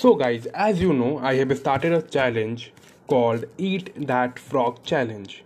So, 0.00 0.14
guys, 0.14 0.46
as 0.54 0.80
you 0.80 0.94
know, 0.94 1.18
I 1.18 1.34
have 1.34 1.54
started 1.58 1.92
a 1.92 2.00
challenge 2.00 2.72
called 3.06 3.44
Eat 3.58 3.90
That 4.06 4.38
Frog 4.38 4.82
Challenge, 4.82 5.44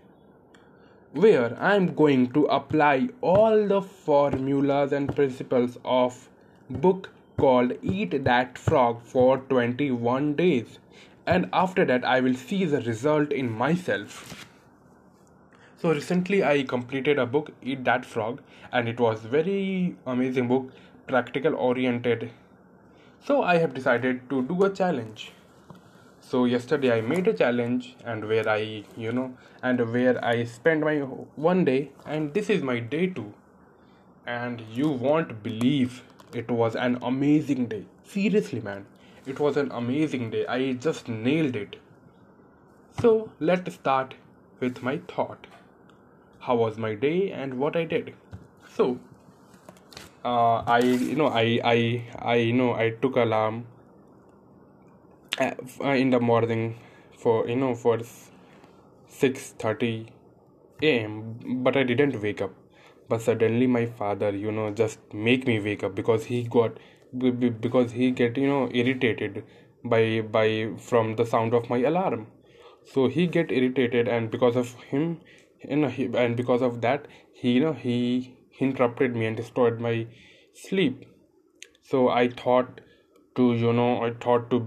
where 1.13 1.61
I 1.61 1.75
am 1.75 1.93
going 1.93 2.31
to 2.35 2.45
apply 2.45 3.09
all 3.21 3.67
the 3.67 3.83
formulas 3.83 4.93
and 4.93 5.13
principles 5.13 5.77
of 5.85 6.29
book 6.71 7.11
called 7.37 7.73
Eat 7.83 8.23
That 8.23 8.57
Frog 8.57 9.03
for 9.03 9.39
21 9.39 10.37
days, 10.37 10.79
and 11.27 11.49
after 11.53 11.85
that, 11.87 12.05
I 12.05 12.21
will 12.21 12.35
see 12.35 12.65
the 12.65 12.81
result 12.83 13.33
in 13.33 13.51
myself. 13.51 14.47
So 15.79 15.93
recently 15.93 16.45
I 16.45 16.63
completed 16.63 17.19
a 17.19 17.27
book 17.27 17.51
Eat 17.61 17.83
That 17.83 18.07
Frog 18.07 18.41
and 18.71 18.89
it 18.89 19.01
was 19.01 19.23
very 19.23 19.97
amazing 20.07 20.47
book 20.47 20.71
practical 21.09 21.57
oriented 21.57 22.31
so 23.27 23.43
I 23.43 23.57
have 23.57 23.73
decided 23.73 24.29
to 24.31 24.43
do 24.43 24.65
a 24.65 24.71
challenge. 24.71 25.33
So 26.21 26.45
yesterday 26.45 26.93
I 26.97 27.01
made 27.01 27.27
a 27.27 27.33
challenge 27.33 27.97
and 28.05 28.29
where 28.29 28.47
I, 28.49 28.85
you 28.97 29.13
know, 29.13 29.35
and 29.63 29.81
where 29.93 30.23
I 30.23 30.45
spent 30.45 30.83
my 30.83 30.99
one 30.99 31.65
day 31.65 31.93
and 32.07 32.35
this 32.35 32.51
is 32.51 32.63
my 32.63 32.81
day 32.81 33.07
two. 33.07 33.33
And 34.27 34.63
you 34.73 34.89
won't 34.89 35.43
believe 35.43 36.03
it 36.35 36.51
was 36.51 36.77
an 36.77 36.99
amazing 37.03 37.67
day. 37.67 37.85
Seriously, 38.05 38.61
man. 38.61 38.87
It 39.27 39.41
was 39.41 39.57
an 39.57 39.71
amazing 39.73 40.31
day. 40.31 40.47
I 40.47 40.73
just 40.73 41.09
nailed 41.09 41.57
it. 41.57 41.77
So 43.01 43.31
let's 43.41 43.75
start 43.75 44.15
with 44.61 44.83
my 44.83 44.99
thought. 45.09 45.47
How 46.41 46.57
was 46.57 46.77
my 46.77 46.95
day 46.95 47.31
and 47.33 47.55
what 47.55 47.75
I 47.75 47.85
did? 47.85 48.15
So 48.77 48.99
uh, 50.25 50.63
I 50.67 50.79
you 50.81 51.17
know 51.17 51.29
I 51.29 51.61
I 51.65 52.03
I 52.19 52.35
you 52.37 52.53
know 52.53 52.75
I 52.75 52.91
took 52.91 53.17
alarm 53.17 53.67
uh, 55.41 55.53
in 55.91 56.11
the 56.11 56.21
morning 56.21 56.77
for 57.19 57.49
you 57.49 57.57
know 57.57 57.75
for 57.75 58.01
six 59.09 59.53
thirty 59.59 60.07
a.m. 60.83 61.39
But 61.65 61.77
I 61.77 61.83
didn't 61.85 62.21
wake 62.23 62.43
up. 62.43 62.53
But 63.09 63.23
suddenly 63.23 63.67
my 63.67 63.87
father 63.87 64.31
you 64.31 64.53
know 64.53 64.71
just 64.71 64.99
make 65.13 65.47
me 65.47 65.61
wake 65.61 65.85
up 65.85 65.95
because 65.95 66.25
he 66.27 66.43
got 66.45 66.79
because 67.61 67.93
he 67.93 68.11
get 68.11 68.37
you 68.37 68.47
know 68.49 68.69
irritated 68.73 69.45
by 69.85 70.23
by 70.23 70.71
from 70.79 71.17
the 71.17 71.27
sound 71.27 71.55
of 71.55 71.69
my 71.71 71.79
alarm 71.91 72.27
so 72.93 73.09
he 73.09 73.27
get 73.27 73.53
irritated 73.53 74.09
and 74.09 74.31
because 74.31 74.57
of 74.57 74.73
him 74.93 75.21
you 75.69 75.77
know 75.77 75.89
he, 75.89 76.07
and 76.17 76.37
because 76.37 76.63
of 76.63 76.81
that 76.81 77.07
he 77.33 77.53
you 77.53 77.61
know 77.61 77.73
he 77.73 78.35
interrupted 78.61 79.15
me 79.15 79.27
and 79.27 79.37
destroyed 79.37 79.81
my 79.81 80.07
sleep. 80.55 81.05
So 81.83 82.09
i 82.09 82.29
thought 82.29 82.81
to 83.37 83.55
you 83.55 83.73
know 83.73 84.03
i 84.05 84.11
thought 84.25 84.51
to 84.51 84.59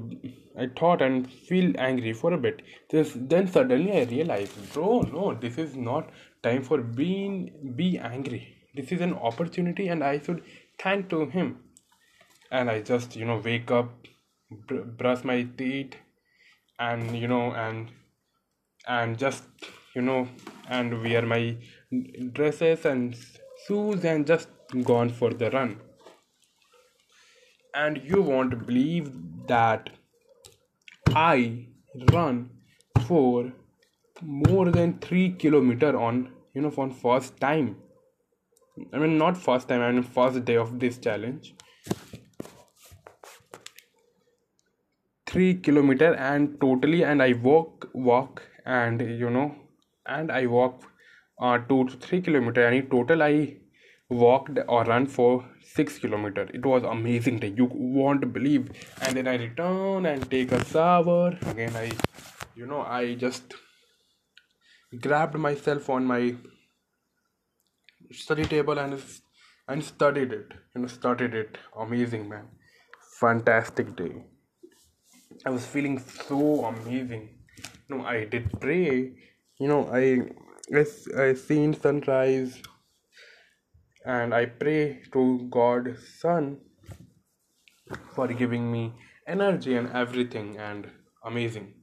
i 0.59 0.67
thought 0.79 1.02
and 1.02 1.29
feel 1.31 1.73
angry 1.77 2.13
for 2.13 2.33
a 2.33 2.38
bit. 2.38 2.61
This, 2.89 3.13
then 3.16 3.47
suddenly 3.47 3.99
i 3.99 4.03
realized 4.03 4.73
bro 4.73 5.02
no 5.02 5.33
this 5.33 5.57
is 5.57 5.75
not 5.75 6.09
time 6.44 6.63
for 6.63 6.79
being 6.79 7.73
be 7.75 7.97
angry. 7.97 8.55
This 8.75 8.91
is 8.91 9.02
an 9.02 9.13
opportunity 9.13 9.88
and 9.88 10.03
i 10.03 10.19
should 10.19 10.44
thank 10.79 11.09
to 11.09 11.25
him. 11.25 11.57
And 12.51 12.69
i 12.69 12.81
just 12.81 13.16
you 13.16 13.25
know 13.25 13.41
wake 13.44 13.72
up 13.72 13.89
br- 14.49 14.89
brush 14.99 15.23
my 15.23 15.47
teeth 15.57 15.95
and 16.79 17.17
you 17.17 17.27
know 17.27 17.51
and 17.51 17.89
and 18.88 19.17
just 19.17 19.44
you 19.95 20.01
know 20.01 20.27
and 20.69 21.01
wear 21.01 21.25
my 21.25 21.57
dresses 22.33 22.85
and 22.85 23.16
shoes 23.67 24.05
and 24.05 24.25
just 24.25 24.49
gone 24.83 25.09
for 25.09 25.33
the 25.33 25.49
run. 25.51 25.79
And 27.73 28.01
you 28.03 28.21
won't 28.21 28.65
believe 28.65 29.11
that 29.47 29.89
i 31.15 31.65
run 32.13 32.49
for 33.07 33.51
more 34.21 34.65
than 34.77 34.97
3 34.99 35.29
kilometer 35.43 35.91
on 35.97 36.17
you 36.53 36.61
know 36.61 36.72
for 36.72 36.89
first 36.89 37.39
time. 37.39 37.75
I 38.94 38.97
mean 38.97 39.17
not 39.17 39.38
first 39.38 39.69
time 39.69 39.81
i 39.81 39.91
mean 39.91 40.03
first 40.03 40.44
day 40.45 40.57
of 40.63 40.79
this 40.79 40.97
challenge. 40.97 41.53
3 45.27 45.56
kilometer 45.69 46.13
and 46.16 46.59
totally 46.61 47.03
and 47.03 47.22
i 47.22 47.33
walk 47.47 47.89
walk 47.94 48.44
and 48.66 49.01
you 49.23 49.29
know 49.29 49.47
and 50.17 50.31
i 50.31 50.45
walk 50.45 50.87
uh, 51.40 51.58
2 51.58 51.86
to 51.86 51.98
3 51.98 52.22
kilometer 52.22 52.66
and 52.66 52.75
in 52.75 52.90
total 52.90 53.24
i 53.24 53.58
walked 54.09 54.58
or 54.68 54.84
run 54.86 55.06
for 55.06 55.46
6 55.62 56.00
kilometer. 56.00 56.48
It 56.53 56.66
was 56.66 56.84
amazing. 56.84 57.40
Day 57.40 57.53
you 57.56 57.70
won't 57.72 58.31
believe. 58.34 58.70
And 59.02 59.18
then 59.18 59.28
i 59.28 59.36
return 59.36 60.06
and 60.06 60.30
take 60.31 60.52
a 60.52 60.64
shower. 60.66 61.38
Again 61.48 61.75
i 61.75 61.92
you 62.56 62.66
know 62.66 62.81
i 62.81 63.16
just 63.16 63.56
grabbed 65.02 65.36
myself 65.36 65.90
on 65.90 66.06
my 66.06 66.36
study 68.12 68.46
table 68.46 68.80
and 68.80 69.02
and 69.68 69.84
studied 69.84 70.31
it. 70.31 70.54
You 70.74 70.81
know 70.81 70.88
studied 70.88 71.34
it. 71.34 71.58
Amazing 71.78 72.30
man. 72.30 72.48
Fantastic 73.19 73.96
day. 73.96 74.24
I 75.46 75.50
was 75.50 75.66
feeling 75.66 76.00
so 76.00 76.66
amazing. 76.66 77.30
You 77.88 77.98
know 77.98 78.06
i 78.06 78.24
did 78.24 78.59
pray. 78.62 79.12
You 79.59 79.68
know 79.68 79.90
i 79.92 80.04
i, 80.75 80.85
I 81.23 81.33
seen 81.33 81.73
sunrise 81.73 82.61
and 84.05 84.33
I 84.33 84.45
pray 84.45 85.01
to 85.13 85.47
God 85.51 85.97
Son 86.19 86.59
for 88.16 88.28
giving 88.28 88.72
me 88.72 88.94
energy 89.27 89.75
and 89.75 89.89
everything 89.91 90.57
and 90.57 90.89
amazing. 91.23 91.73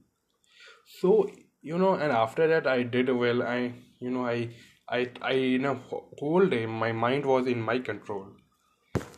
So 0.99 1.29
you 1.61 1.77
know, 1.77 1.93
and 1.95 2.11
after 2.11 2.47
that 2.47 2.67
I 2.67 2.83
did 2.83 3.09
well. 3.09 3.43
I 3.43 3.73
you 3.99 4.11
know 4.11 4.25
I 4.25 4.49
I 4.89 5.09
I 5.21 5.33
in 5.33 5.65
a 5.65 5.75
whole 5.75 6.45
day 6.47 6.65
my 6.65 6.91
mind 6.91 7.25
was 7.25 7.47
in 7.47 7.61
my 7.61 7.79
control. 7.79 8.27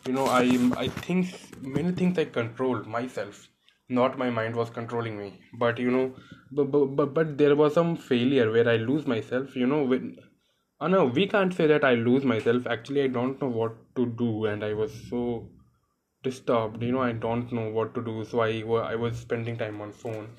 You 0.05 0.13
know 0.13 0.27
I 0.27 0.43
I 0.77 0.87
think 0.89 1.33
many 1.61 1.91
things 1.93 2.17
I 2.17 2.25
controlled 2.25 2.87
myself. 2.87 3.47
Not 3.89 4.17
my 4.17 4.29
mind 4.29 4.55
was 4.55 4.69
controlling 4.69 5.17
me, 5.17 5.41
but 5.53 5.77
you 5.79 5.91
know, 5.91 6.15
but, 6.51 6.65
but, 6.71 7.13
but 7.13 7.37
there 7.37 7.55
was 7.55 7.73
some 7.73 7.95
failure 7.97 8.51
where 8.51 8.67
I 8.69 8.77
lose 8.77 9.05
myself. 9.05 9.55
You 9.55 9.67
know, 9.67 9.83
when 9.83 10.17
Oh 10.81 10.87
no, 10.87 11.05
we 11.05 11.27
can't 11.27 11.53
say 11.53 11.67
that 11.67 11.83
I 11.85 11.95
lose 11.95 12.23
myself. 12.23 12.67
Actually, 12.67 13.03
I 13.03 13.07
don't 13.07 13.41
know 13.41 13.49
what 13.49 13.75
to 13.95 14.05
do, 14.05 14.45
and 14.45 14.63
I 14.63 14.73
was 14.73 14.93
so 15.09 15.49
disturbed. 16.23 16.83
You 16.83 16.91
know, 16.93 17.01
I 17.01 17.13
don't 17.13 17.51
know 17.51 17.69
what 17.69 17.93
to 17.95 18.03
do, 18.03 18.25
so 18.25 18.41
I 18.41 18.51
I 18.93 18.95
was 18.95 19.17
spending 19.17 19.57
time 19.57 19.81
on 19.81 19.93
phone, 19.93 20.29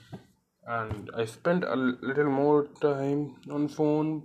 and 0.67 1.11
I 1.15 1.25
spent 1.27 1.65
a 1.65 1.77
little 1.77 2.31
more 2.31 2.67
time 2.89 3.37
on 3.51 3.69
phone 3.69 4.25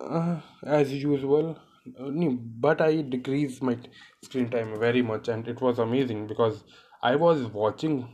uh, 0.00 0.40
as 0.62 0.92
usual. 0.92 1.58
But 2.66 2.80
I 2.80 3.02
decreased 3.02 3.62
my 3.62 3.78
screen 4.24 4.48
time 4.50 4.78
very 4.78 5.02
much, 5.02 5.28
and 5.28 5.46
it 5.46 5.60
was 5.60 5.78
amazing 5.78 6.26
because 6.26 6.64
I 7.02 7.16
was 7.16 7.42
watching 7.46 8.08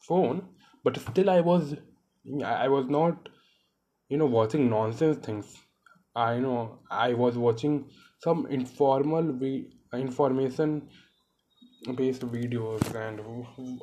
phone, 0.00 0.48
but 0.84 0.96
still 0.98 1.30
I 1.30 1.40
was 1.40 1.74
I 2.44 2.68
was 2.68 2.86
not 2.88 3.28
you 4.08 4.16
know 4.18 4.26
watching 4.26 4.68
nonsense 4.70 5.18
things. 5.24 5.56
I 6.16 6.38
know 6.40 6.80
i 6.90 7.12
was 7.14 7.36
watching 7.38 7.74
some 8.24 8.46
informal 8.48 9.22
we 9.42 9.50
information 9.94 10.88
based 11.96 12.22
videos 12.22 12.94
and 12.94 13.20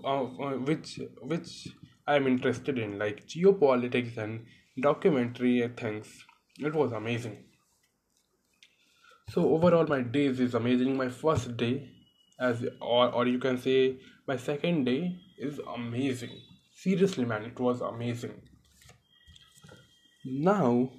uh, 0.03 0.23
uh, 0.45 0.57
which 0.69 0.99
which 1.21 1.67
i'm 2.07 2.27
interested 2.27 2.77
in 2.77 2.97
like 2.99 3.25
geopolitics 3.27 4.17
and 4.17 4.45
documentary 4.81 5.67
things. 5.77 6.25
It 6.59 6.73
was 6.73 6.91
amazing. 6.91 7.37
So 9.29 9.49
overall 9.53 9.85
my 9.87 10.01
days 10.01 10.39
is 10.39 10.55
amazing. 10.55 10.97
My 10.97 11.09
first 11.09 11.55
day 11.57 11.91
as 12.39 12.65
or, 12.81 13.11
or 13.11 13.27
you 13.27 13.39
can 13.39 13.57
say 13.57 13.97
my 14.27 14.37
second 14.37 14.85
day 14.85 15.19
is 15.37 15.59
amazing. 15.75 16.41
Seriously 16.73 17.25
man 17.25 17.43
it 17.43 17.59
was 17.59 17.81
amazing. 17.81 18.41
Now 20.25 20.91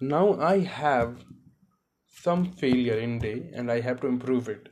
now 0.00 0.38
i 0.40 0.58
have 0.58 1.24
some 2.22 2.44
failure 2.52 2.98
in 2.98 3.18
day 3.18 3.50
and 3.54 3.70
i 3.70 3.80
have 3.80 4.00
to 4.00 4.06
improve 4.06 4.48
it. 4.48 4.68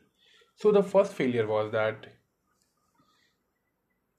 So 0.56 0.72
the 0.72 0.82
first 0.82 1.12
failure 1.12 1.46
was 1.46 1.72
that 1.72 2.06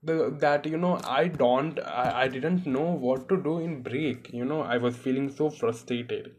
the 0.02 0.34
that 0.40 0.66
you 0.66 0.78
know 0.78 0.98
i 1.04 1.28
don't 1.28 1.80
I, 1.80 2.22
I 2.22 2.28
didn't 2.30 2.66
know 2.66 2.92
what 3.08 3.28
to 3.30 3.38
do 3.38 3.60
in 3.60 3.82
break. 3.84 4.30
You 4.34 4.46
know 4.46 4.62
i 4.62 4.78
was 4.78 4.96
feeling 4.96 5.30
so 5.30 5.50
frustrated 5.50 6.36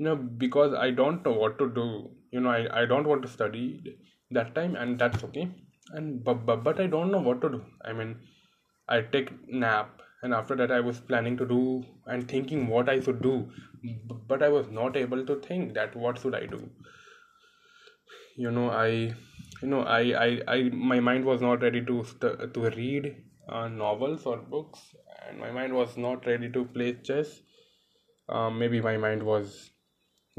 you 0.00 0.06
know 0.06 0.16
because 0.42 0.74
i 0.82 0.90
don't 0.90 1.24
know 1.26 1.32
what 1.44 1.58
to 1.58 1.68
do. 1.78 1.86
You 2.32 2.40
know 2.40 2.50
i, 2.50 2.82
I 2.82 2.86
don't 2.86 3.06
want 3.06 3.22
to 3.22 3.28
study 3.28 3.96
that 4.30 4.54
time 4.54 4.76
and 4.76 4.98
that's 4.98 5.24
okay. 5.24 5.48
And 5.92 6.24
but, 6.24 6.46
but 6.46 6.62
but 6.64 6.80
i 6.80 6.86
don't 6.86 7.10
know 7.12 7.20
what 7.20 7.40
to 7.42 7.48
do. 7.50 7.62
I 7.84 7.92
mean 7.92 8.16
i 8.88 9.00
take 9.02 9.32
nap 9.48 10.02
and 10.22 10.32
after 10.34 10.56
that 10.60 10.72
i 10.72 10.80
was 10.80 11.00
planning 11.00 11.36
to 11.40 11.46
do 11.46 11.84
and 12.06 12.28
thinking 12.28 12.68
what 12.68 12.88
i 12.88 13.00
should 13.00 13.20
do. 13.22 13.34
But 14.28 14.42
i 14.42 14.48
was 14.48 14.70
not 14.70 14.96
able 14.96 15.26
to 15.26 15.36
think 15.48 15.74
that 15.74 15.96
what 15.96 16.18
should 16.20 16.34
i 16.34 16.46
do. 16.46 16.60
You 18.36 18.50
know 18.50 18.70
i 18.70 18.88
you 18.88 19.68
know 19.72 19.82
I, 19.82 20.00
I, 20.26 20.40
I 20.48 20.62
my 20.92 21.00
mind 21.00 21.24
was 21.24 21.42
not 21.42 21.62
ready 21.62 21.84
to 21.90 22.04
st- 22.04 22.54
to 22.54 22.70
read 22.70 23.16
uh, 23.48 23.68
novels 23.68 24.24
or 24.24 24.38
books 24.38 24.80
and 25.26 25.38
my 25.38 25.50
mind 25.50 25.74
was 25.74 25.96
not 25.96 26.26
ready 26.26 26.50
to 26.50 26.64
play 26.64 26.94
chess. 27.10 27.42
Um, 28.28 28.58
maybe 28.58 28.80
my 28.80 28.96
mind 28.96 29.22
was 29.24 29.70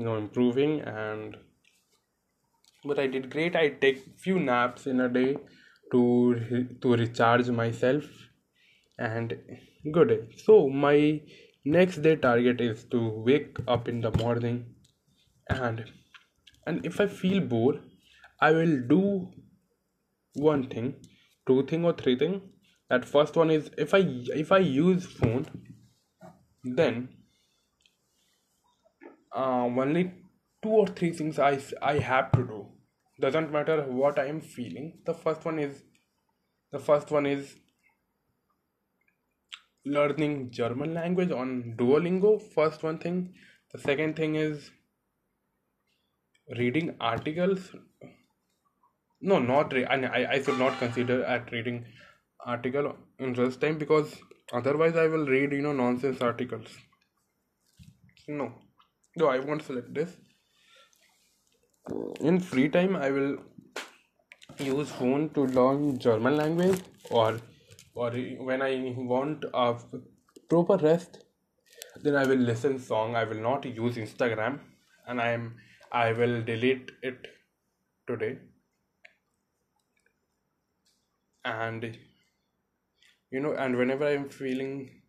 you 0.02 0.06
know 0.08 0.18
improving 0.18 0.76
and 0.82 1.38
but 2.84 3.00
i 3.00 3.08
did 3.08 3.30
great. 3.30 3.56
I 3.56 3.70
take 3.70 4.00
few 4.20 4.40
naps 4.40 4.88
in 4.88 5.02
a 5.02 5.10
day 5.10 5.38
to 5.92 6.02
to 6.82 6.96
recharge 6.96 7.50
myself 7.50 8.06
and 8.98 9.38
good 9.92 10.14
so 10.46 10.58
my 10.70 11.22
next 11.66 12.02
day 12.08 12.16
target 12.16 12.62
is 12.62 12.84
to 12.96 13.02
wake 13.30 13.58
up 13.68 13.88
in 13.88 14.02
the 14.02 14.12
morning 14.24 14.60
and 15.50 15.86
and 16.66 16.86
if 16.92 17.00
i 17.06 17.08
feel 17.22 17.40
bored 17.54 17.80
i 18.50 18.52
will 18.52 18.76
do 18.96 19.04
one 20.50 20.68
thing 20.76 20.94
two 21.48 21.66
thing 21.66 21.86
or 21.86 21.94
three 21.94 22.18
thing. 22.18 22.42
That 22.90 23.06
first 23.06 23.36
one 23.36 23.52
is 23.52 23.70
if 23.78 23.94
i 23.94 24.00
if 24.44 24.52
i 24.52 24.58
use 24.58 25.06
phone 25.06 25.46
then 26.64 26.98
uh, 29.36 29.66
only 29.86 30.14
two 30.62 30.70
or 30.70 30.88
three 30.88 31.12
things 31.12 31.40
I, 31.40 31.60
I 31.82 31.98
have 32.00 32.32
to 32.34 32.44
do. 32.44 32.68
Doesn't 33.20 33.52
matter 33.52 33.84
what 33.84 34.18
i 34.20 34.26
am 34.26 34.42
feeling. 34.42 35.00
The 35.06 35.14
first 35.14 35.46
one 35.46 35.60
is 35.60 35.84
the 36.72 36.80
first 36.80 37.12
one 37.12 37.26
is 37.26 37.56
learning 39.86 40.52
german 40.52 40.94
language 40.94 41.32
on 41.32 41.76
duolingo 41.78 42.42
first 42.56 42.84
one 42.84 42.98
thing. 43.00 43.34
The 43.74 43.80
second 43.80 44.16
thing 44.16 44.36
is 44.36 44.72
reading 46.58 46.96
articles. 47.00 47.72
No 49.22 49.40
not 49.40 49.74
re- 49.74 49.86
I, 49.86 50.34
I 50.34 50.42
should 50.42 50.60
not 50.60 50.78
consider 50.80 51.24
at 51.26 51.52
reading 51.52 51.86
article 52.46 52.96
in 53.20 53.34
this 53.34 53.58
time 53.58 53.78
because 53.78 54.16
otherwise 54.54 54.96
i 54.98 55.08
will 55.08 55.26
read 55.28 55.52
you 55.52 55.62
know 55.62 55.74
nonsense 55.74 56.22
articles. 56.22 56.78
No 58.28 58.54
no 59.16 59.28
i 59.28 59.40
won't 59.40 59.64
select 59.64 59.94
this. 59.94 60.18
In 62.22 62.40
free 62.40 62.70
time 62.70 62.96
i 62.96 63.10
will 63.10 63.38
use 64.60 64.92
phone 64.92 65.30
to 65.36 65.46
learn 65.58 65.98
german 66.00 66.38
language 66.38 66.82
or 67.10 67.40
or 67.96 68.12
when 68.50 68.62
i 68.62 68.94
want 68.98 69.46
a 69.54 69.76
proper 70.50 70.78
rest 70.78 71.20
then 72.04 72.16
i 72.16 72.26
will 72.26 72.38
listen 72.38 72.80
song. 72.80 73.16
I 73.16 73.24
will 73.26 73.42
not 73.42 73.66
use 73.66 73.98
instagram 73.98 74.60
and 75.08 75.22
i 75.22 75.32
am 75.32 75.56
i 75.92 76.14
will 76.14 76.42
delete 76.44 76.92
it 77.02 77.28
today. 78.08 78.38
And 81.44 81.98
you 83.32 83.40
know 83.40 83.54
and 83.54 83.78
whenever 83.78 84.08
i'm 84.08 84.30
feeling 84.30 85.01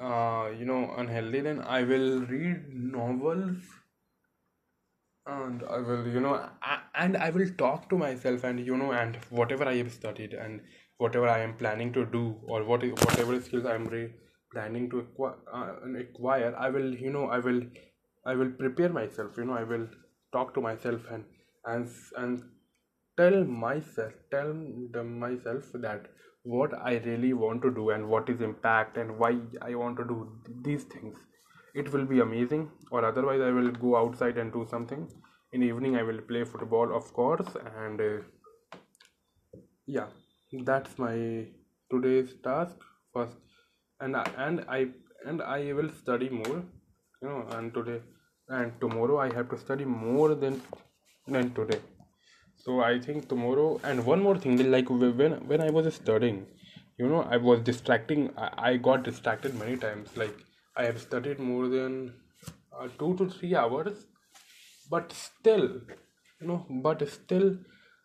uh, 0.00 0.50
you 0.58 0.64
know 0.64 0.92
unhealthy 0.96 1.40
then 1.40 1.60
i 1.78 1.82
will 1.84 2.20
read 2.34 2.72
novels 2.98 3.62
and 5.34 5.62
i 5.74 5.78
will 5.88 6.06
you 6.14 6.20
know 6.24 6.32
and 7.04 7.16
i 7.16 7.28
will 7.36 7.48
talk 7.62 7.88
to 7.90 7.98
myself 8.02 8.44
and 8.48 8.64
you 8.68 8.76
know 8.80 8.90
and 8.92 9.16
whatever 9.40 9.66
i 9.72 9.74
have 9.76 9.92
studied 9.92 10.34
and 10.34 10.60
whatever 10.98 11.28
i 11.28 11.38
am 11.38 11.54
planning 11.62 11.92
to 11.92 12.04
do 12.16 12.22
or 12.46 12.62
what 12.70 12.82
whatever 13.06 13.40
skills 13.40 13.66
i 13.66 13.74
am 13.74 13.84
re- 13.86 14.12
planning 14.52 14.88
to 14.90 14.98
acquire, 15.00 15.36
uh, 15.54 15.72
acquire 16.04 16.54
i 16.58 16.68
will 16.70 16.94
you 16.94 17.10
know 17.10 17.26
i 17.28 17.38
will 17.38 17.62
i 18.26 18.34
will 18.34 18.50
prepare 18.62 18.88
myself 19.00 19.36
you 19.36 19.44
know 19.44 19.58
i 19.62 19.64
will 19.72 19.86
talk 20.32 20.54
to 20.54 20.60
myself 20.60 21.02
and 21.10 21.24
and 21.66 21.88
and 22.16 22.42
tell 23.20 23.44
myself 23.44 24.12
tell 24.30 24.52
them 24.96 25.18
myself 25.24 25.70
that 25.86 26.06
what 26.42 26.72
i 26.90 26.96
really 27.04 27.32
want 27.32 27.62
to 27.62 27.70
do 27.70 27.90
and 27.90 28.08
what 28.08 28.28
is 28.28 28.40
impact 28.40 28.96
and 28.96 29.18
why 29.18 29.36
i 29.62 29.74
want 29.74 29.96
to 29.96 30.04
do 30.04 30.28
these 30.62 30.84
things. 30.84 31.18
It 31.74 31.92
will 31.92 32.04
be 32.04 32.20
amazing 32.20 32.70
or 32.90 33.04
otherwise 33.04 33.40
i 33.40 33.50
will 33.50 33.70
go 33.70 33.96
outside 33.96 34.38
and 34.38 34.52
do 34.52 34.66
something. 34.70 35.08
In 35.52 35.62
evening 35.62 35.96
i 35.96 36.02
will 36.02 36.20
play 36.20 36.44
football 36.44 36.94
of 36.96 37.12
course 37.12 37.48
and 37.84 38.00
uh, 38.00 38.22
yeah 39.86 40.06
that's 40.64 40.98
my 40.98 41.46
today's 41.90 42.34
task. 42.42 42.76
First 43.12 43.36
and 44.00 44.16
and 44.46 44.64
i 44.68 44.86
and 45.26 45.42
i 45.42 45.72
will 45.72 45.90
study 46.02 46.28
more 46.28 46.58
you 47.22 47.28
know 47.28 47.46
and 47.56 47.74
today 47.74 48.00
and 48.48 48.72
tomorrow 48.80 49.18
i 49.24 49.32
have 49.34 49.48
to 49.50 49.58
study 49.64 49.84
more 49.84 50.34
than 50.34 50.60
than 51.26 51.52
today 51.58 51.80
so 52.64 52.80
i 52.88 52.98
think 53.06 53.28
tomorrow 53.28 53.68
and 53.84 54.04
one 54.04 54.22
more 54.26 54.36
thing 54.44 54.56
like 54.74 54.90
when 54.90 55.32
when 55.52 55.60
i 55.66 55.70
was 55.78 55.94
studying 55.94 56.38
you 56.98 57.08
know 57.12 57.22
i 57.36 57.36
was 57.36 57.60
distracting 57.70 58.30
i, 58.36 58.48
I 58.70 58.76
got 58.76 59.02
distracted 59.02 59.54
many 59.64 59.76
times 59.76 60.16
like 60.16 60.36
I 60.76 60.84
have 60.84 61.00
studied 61.00 61.38
more 61.40 61.68
than 61.68 62.12
uh, 62.72 62.88
two 62.98 63.16
to 63.16 63.28
three 63.28 63.54
hours, 63.54 64.06
but 64.90 65.12
still, 65.12 65.64
you 66.40 66.46
know, 66.46 66.66
but 66.70 67.06
still, 67.08 67.56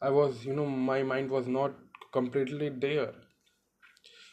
I 0.01 0.09
was, 0.09 0.45
you 0.45 0.53
know, 0.53 0.65
my 0.65 1.03
mind 1.03 1.29
was 1.29 1.47
not 1.47 1.73
completely 2.11 2.69
there. 2.69 3.13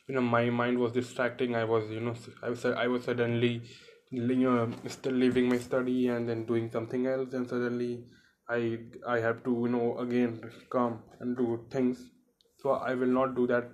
You 0.08 0.14
know, 0.14 0.20
my 0.20 0.50
mind 0.50 0.78
was 0.78 0.92
distracting. 0.92 1.54
I 1.54 1.64
was, 1.64 1.90
you 1.90 2.00
know, 2.00 2.14
I 2.42 2.50
was, 2.50 2.64
I 2.64 2.86
was 2.86 3.04
suddenly, 3.04 3.62
you 4.10 4.36
know, 4.36 4.70
still 4.88 5.12
leaving 5.12 5.48
my 5.48 5.58
study 5.58 6.08
and 6.08 6.28
then 6.28 6.44
doing 6.44 6.70
something 6.70 7.06
else, 7.06 7.32
and 7.32 7.48
suddenly, 7.48 8.04
i 8.56 8.78
i 9.14 9.18
have 9.26 9.42
to 9.44 9.52
you 9.64 9.70
know 9.74 9.86
again 10.04 10.40
come 10.70 10.98
and 11.20 11.36
do 11.36 11.60
things. 11.76 12.02
So 12.62 12.72
i 12.90 12.94
will 12.94 13.14
not 13.18 13.34
do 13.36 13.46
that 13.52 13.70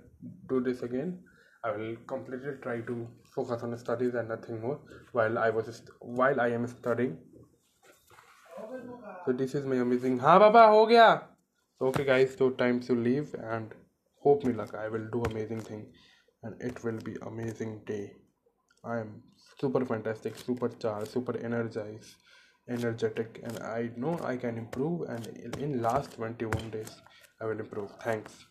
do 0.53 0.59
this 0.67 0.83
again. 0.89 1.19
I 1.63 1.71
will 1.71 1.95
completely 2.07 2.53
try 2.63 2.79
to 2.89 3.07
focus 3.35 3.63
on 3.63 3.77
studies 3.77 4.13
and 4.15 4.29
nothing 4.29 4.61
more 4.61 4.79
while 5.11 5.37
i 5.45 5.49
was 5.57 5.71
st- 5.77 5.89
while 6.21 6.41
i 6.41 6.47
am 6.59 6.67
studying. 6.67 7.17
So 9.25 9.33
this 9.33 9.55
is 9.55 9.65
my 9.65 9.81
amazing 9.87 10.19
ha 10.27 10.37
baba 10.45 10.67
ho 10.75 10.85
gaya 10.93 11.09
so 11.79 11.87
okay 11.89 12.05
guys 12.11 12.35
so 12.37 12.49
time 12.61 12.79
to 12.87 12.95
leave 13.07 13.35
and 13.55 13.75
hope 14.27 14.43
me 14.47 14.53
luck 14.59 14.73
i 14.83 14.87
will 14.93 15.05
do 15.15 15.21
amazing 15.31 15.61
thing 15.69 15.83
and 16.43 16.61
it 16.61 16.83
will 16.83 16.99
be 17.09 17.15
amazing 17.27 17.81
day. 17.85 18.13
I 18.83 18.99
am 18.99 19.23
super 19.59 19.85
fantastic 19.85 20.37
super 20.37 20.69
charged 20.69 21.11
super 21.11 21.37
energized 21.37 22.15
energetic, 22.69 23.41
and 23.43 23.59
I 23.59 23.89
know 23.95 24.19
I 24.23 24.37
can 24.37 24.57
improve. 24.57 25.09
And 25.09 25.27
in 25.57 25.81
last 25.81 26.13
21 26.13 26.69
days, 26.69 26.95
I 27.41 27.45
will 27.45 27.59
improve. 27.59 27.91
Thanks. 28.03 28.45